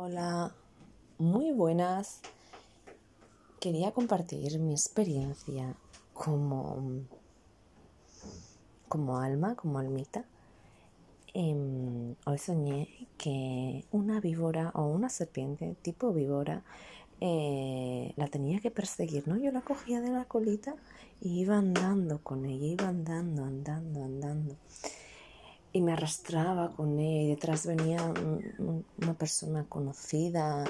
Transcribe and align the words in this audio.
Hola, 0.00 0.54
muy 1.18 1.50
buenas. 1.50 2.20
Quería 3.58 3.90
compartir 3.90 4.60
mi 4.60 4.70
experiencia 4.70 5.74
como, 6.14 7.02
como 8.86 9.18
alma, 9.18 9.56
como 9.56 9.80
almita. 9.80 10.24
Em, 11.34 12.14
hoy 12.26 12.38
soñé 12.38 13.08
que 13.18 13.86
una 13.90 14.20
víbora 14.20 14.70
o 14.76 14.84
una 14.84 15.08
serpiente 15.08 15.74
tipo 15.82 16.12
víbora 16.12 16.62
eh, 17.20 18.12
la 18.14 18.28
tenía 18.28 18.60
que 18.60 18.70
perseguir, 18.70 19.26
¿no? 19.26 19.36
Yo 19.36 19.50
la 19.50 19.62
cogía 19.62 20.00
de 20.00 20.10
la 20.10 20.26
colita 20.26 20.76
y 21.20 21.40
iba 21.40 21.58
andando 21.58 22.22
con 22.22 22.44
ella, 22.44 22.66
iba 22.66 22.86
andando, 22.86 23.44
andando, 23.44 24.04
andando 24.04 24.54
y 25.78 25.80
me 25.80 25.92
arrastraba 25.92 26.72
con 26.72 26.98
ella 26.98 27.22
y 27.22 27.28
detrás 27.28 27.64
venía 27.64 28.12
una 28.98 29.14
persona 29.14 29.64
conocida 29.68 30.64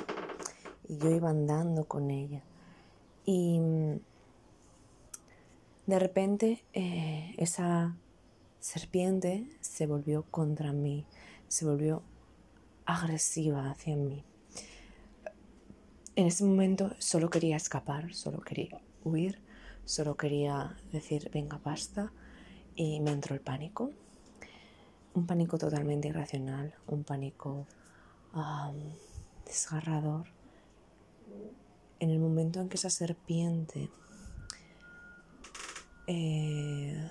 y 0.86 0.98
yo 0.98 1.10
iba 1.10 1.30
andando 1.30 1.84
con 1.84 2.10
ella. 2.10 2.42
Y 3.24 3.58
de 5.86 5.98
repente 5.98 6.62
eh, 6.74 7.34
esa 7.38 7.96
serpiente 8.60 9.48
se 9.62 9.86
volvió 9.86 10.24
contra 10.24 10.72
mí, 10.72 11.06
se 11.48 11.64
volvió 11.64 12.02
agresiva 12.84 13.70
hacia 13.70 13.96
mí. 13.96 14.22
En 16.16 16.26
ese 16.26 16.44
momento 16.44 16.90
solo 16.98 17.30
quería 17.30 17.56
escapar, 17.56 18.12
solo 18.12 18.42
quería 18.42 18.78
huir, 19.04 19.40
solo 19.86 20.18
quería 20.18 20.76
decir 20.92 21.30
venga 21.32 21.58
basta 21.64 22.12
y 22.74 23.00
me 23.00 23.12
entró 23.12 23.34
el 23.34 23.40
pánico 23.40 23.90
un 25.18 25.26
pánico 25.26 25.58
totalmente 25.58 26.08
irracional, 26.08 26.74
un 26.86 27.04
pánico 27.04 27.66
desgarrador. 29.44 30.26
En 31.98 32.10
el 32.10 32.20
momento 32.20 32.60
en 32.60 32.68
que 32.68 32.76
esa 32.76 32.90
serpiente 32.90 33.90
eh, 36.06 37.10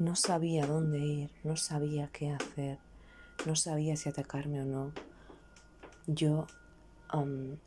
no 0.00 0.16
sabía 0.16 0.66
dónde 0.66 0.98
ir, 0.98 1.30
no 1.44 1.56
sabía 1.56 2.08
qué 2.08 2.32
hacer, 2.32 2.78
no 3.46 3.54
sabía 3.54 3.96
si 3.96 4.08
atacarme 4.08 4.62
o 4.62 4.64
no, 4.64 4.92
yo 6.08 6.46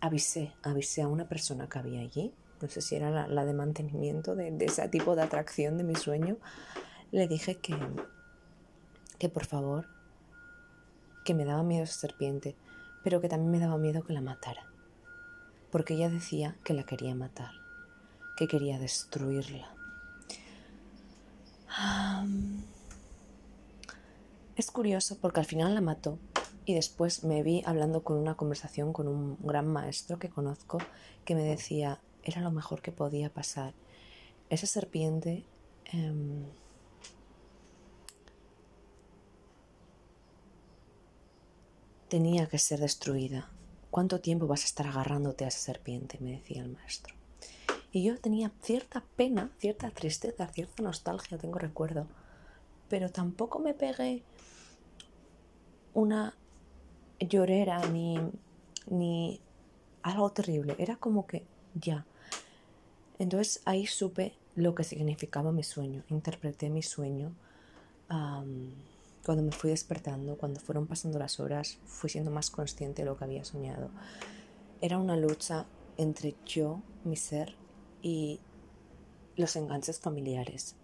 avisé, 0.01 0.51
avisé 0.61 1.03
a 1.03 1.07
una 1.07 1.29
persona 1.29 1.69
que 1.69 1.79
había 1.79 2.01
allí, 2.01 2.33
no 2.61 2.67
sé 2.67 2.81
si 2.81 2.95
era 2.95 3.27
la, 3.27 3.45
de 3.45 3.53
mantenimiento 3.53 4.35
de, 4.35 4.51
de, 4.51 4.65
ese 4.65 4.89
tipo 4.89 5.15
de 5.15 5.21
atracción 5.21 5.77
de 5.77 5.85
mi 5.85 5.95
sueño, 5.95 6.35
le 7.11 7.27
dije 7.27 7.55
que, 7.55 7.77
que 9.19 9.29
por 9.29 9.45
favor, 9.45 9.87
que 11.25 11.33
me 11.33 11.45
daba 11.45 11.63
miedo 11.63 11.83
esa 11.83 11.99
serpiente, 11.99 12.55
pero 13.03 13.21
que 13.21 13.29
también 13.29 13.51
me 13.51 13.59
daba 13.59 13.77
miedo 13.77 14.03
que 14.03 14.13
la 14.13 14.21
matara, 14.21 14.65
porque 15.71 15.93
ella 15.93 16.09
decía 16.09 16.57
que 16.63 16.73
la 16.73 16.83
quería 16.83 17.15
matar, 17.15 17.51
que 18.35 18.47
quería 18.47 18.79
destruirla. 18.79 19.73
Es 24.55 24.71
curioso 24.71 25.17
porque 25.21 25.39
al 25.39 25.45
final 25.45 25.75
la 25.75 25.81
mató 25.81 26.17
y 26.65 26.73
después 26.73 27.23
me 27.23 27.43
vi 27.43 27.61
hablando 27.65 28.03
con 28.03 28.17
una 28.17 28.35
conversación 28.35 28.91
con 28.91 29.07
un 29.07 29.37
gran 29.41 29.67
maestro 29.67 30.17
que 30.17 30.29
conozco 30.29 30.79
que 31.23 31.35
me 31.35 31.43
decía 31.43 32.01
era 32.23 32.41
lo 32.41 32.51
mejor 32.51 32.81
que 32.81 32.91
podía 32.91 33.29
pasar. 33.29 33.73
Esa 34.49 34.65
serpiente 34.65 35.45
em, 35.85 36.45
tenía 42.07 42.47
que 42.47 42.57
ser 42.57 42.79
destruida. 42.79 43.49
¿Cuánto 43.91 44.19
tiempo 44.19 44.47
vas 44.47 44.63
a 44.63 44.65
estar 44.65 44.87
agarrándote 44.87 45.45
a 45.45 45.47
esa 45.47 45.59
serpiente? 45.59 46.17
me 46.19 46.31
decía 46.31 46.61
el 46.61 46.69
maestro. 46.69 47.15
Y 47.91 48.03
yo 48.03 48.19
tenía 48.19 48.51
cierta 48.61 49.03
pena, 49.15 49.51
cierta 49.59 49.89
tristeza, 49.91 50.47
cierta 50.47 50.83
nostalgia, 50.83 51.37
tengo 51.37 51.57
recuerdo. 51.57 52.07
Pero 52.89 53.09
tampoco 53.11 53.59
me 53.59 53.73
pegué 53.73 54.23
una 55.93 56.35
llorera 57.19 57.79
ni, 57.89 58.19
ni 58.87 59.41
algo 60.03 60.31
terrible. 60.31 60.75
Era 60.77 60.95
como 60.97 61.25
que 61.25 61.45
ya. 61.73 62.05
Entonces 63.19 63.61
ahí 63.65 63.87
supe 63.87 64.33
lo 64.55 64.75
que 64.75 64.83
significaba 64.83 65.51
mi 65.51 65.63
sueño. 65.63 66.03
Interpreté 66.09 66.69
mi 66.69 66.83
sueño. 66.83 67.33
Cuando 69.27 69.43
me 69.43 69.51
fui 69.51 69.71
despertando, 69.71 70.37
cuando 70.37 70.61
fueron 70.61 70.87
pasando 70.87 71.19
las 71.19 71.41
horas, 71.41 71.79
fui 71.83 72.09
siendo 72.09 72.31
más 72.31 72.49
consciente 72.49 73.01
de 73.01 73.07
lo 73.07 73.17
que 73.17 73.25
había 73.25 73.43
soñado. 73.43 73.89
Era 74.79 74.97
una 74.99 75.17
lucha 75.17 75.65
entre 75.97 76.37
yo, 76.45 76.81
mi 77.03 77.17
ser, 77.17 77.53
y 78.01 78.39
los 79.35 79.57
enganches 79.57 79.99
familiares. 79.99 80.77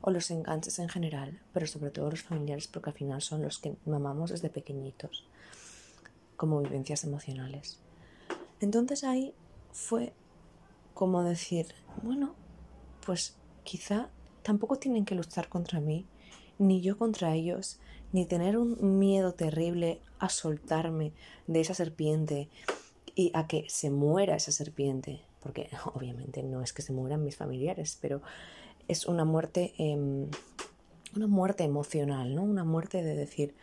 O 0.00 0.10
los 0.10 0.32
enganches 0.32 0.80
en 0.80 0.88
general, 0.88 1.40
pero 1.52 1.68
sobre 1.68 1.92
todo 1.92 2.10
los 2.10 2.24
familiares 2.24 2.66
porque 2.66 2.90
al 2.90 2.96
final 2.96 3.22
son 3.22 3.42
los 3.42 3.60
que 3.60 3.76
mamamos 3.86 4.30
desde 4.30 4.50
pequeñitos, 4.50 5.28
como 6.36 6.60
vivencias 6.62 7.04
emocionales. 7.04 7.78
Entonces 8.60 9.04
ahí 9.04 9.32
fue 9.70 10.12
como 10.92 11.22
decir, 11.22 11.66
bueno, 12.02 12.34
pues 13.06 13.36
quizá 13.62 14.10
tampoco 14.42 14.74
tienen 14.74 15.04
que 15.04 15.14
luchar 15.14 15.48
contra 15.48 15.78
mí, 15.78 16.08
ni 16.60 16.82
yo 16.82 16.98
contra 16.98 17.34
ellos, 17.34 17.80
ni 18.12 18.26
tener 18.26 18.58
un 18.58 18.98
miedo 18.98 19.32
terrible 19.32 20.00
a 20.18 20.28
soltarme 20.28 21.12
de 21.46 21.60
esa 21.60 21.74
serpiente 21.74 22.48
y 23.14 23.32
a 23.34 23.46
que 23.46 23.64
se 23.68 23.90
muera 23.90 24.36
esa 24.36 24.52
serpiente, 24.52 25.22
porque 25.40 25.70
obviamente 25.94 26.42
no 26.42 26.62
es 26.62 26.72
que 26.72 26.82
se 26.82 26.92
mueran 26.92 27.24
mis 27.24 27.36
familiares, 27.36 27.98
pero 28.00 28.20
es 28.88 29.06
una 29.06 29.24
muerte, 29.24 29.72
em, 29.78 30.28
una 31.16 31.26
muerte 31.26 31.64
emocional, 31.64 32.34
¿no? 32.34 32.42
Una 32.42 32.64
muerte 32.64 33.02
de 33.02 33.14
decir, 33.14 33.54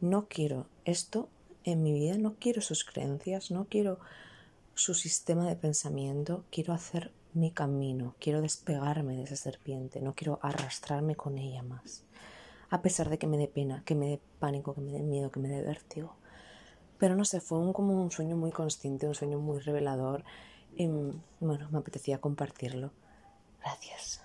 no 0.00 0.26
quiero 0.28 0.66
esto 0.84 1.28
en 1.64 1.82
mi 1.82 1.92
vida, 1.92 2.16
no 2.18 2.36
quiero 2.38 2.62
sus 2.62 2.84
creencias, 2.84 3.50
no 3.50 3.64
quiero 3.64 3.98
su 4.74 4.94
sistema 4.94 5.48
de 5.48 5.56
pensamiento, 5.56 6.44
quiero 6.52 6.72
hacer 6.72 7.10
mi 7.32 7.50
camino, 7.50 8.14
quiero 8.20 8.42
despegarme 8.42 9.16
de 9.16 9.24
esa 9.24 9.36
serpiente, 9.36 10.00
no 10.00 10.14
quiero 10.14 10.38
arrastrarme 10.40 11.16
con 11.16 11.36
ella 11.38 11.64
más 11.64 12.04
a 12.74 12.82
pesar 12.82 13.08
de 13.08 13.18
que 13.20 13.28
me 13.28 13.38
dé 13.38 13.46
pena, 13.46 13.84
que 13.86 13.94
me 13.94 14.08
dé 14.08 14.20
pánico, 14.40 14.74
que 14.74 14.80
me 14.80 14.90
dé 14.90 15.00
miedo, 15.00 15.30
que 15.30 15.38
me 15.38 15.48
dé 15.48 15.62
vértigo. 15.62 16.16
Pero 16.98 17.14
no 17.14 17.24
sé, 17.24 17.40
fue 17.40 17.58
un, 17.60 17.72
como 17.72 17.92
un 18.02 18.10
sueño 18.10 18.36
muy 18.36 18.50
consciente, 18.50 19.06
un 19.06 19.14
sueño 19.14 19.38
muy 19.38 19.60
revelador 19.60 20.24
y 20.74 20.88
bueno, 21.38 21.68
me 21.70 21.78
apetecía 21.78 22.20
compartirlo. 22.20 22.90
Gracias. 23.60 24.23